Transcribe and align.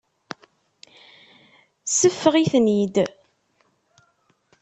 Seffeɣ-iten-id. 1.99 2.95